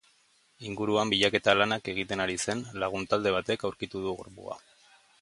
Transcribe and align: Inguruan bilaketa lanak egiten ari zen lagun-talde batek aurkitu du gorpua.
Inguruan 0.69 1.11
bilaketa 1.13 1.55
lanak 1.59 1.91
egiten 1.95 2.25
ari 2.27 2.39
zen 2.47 2.65
lagun-talde 2.85 3.35
batek 3.39 3.71
aurkitu 3.71 4.07
du 4.09 4.19
gorpua. 4.23 4.61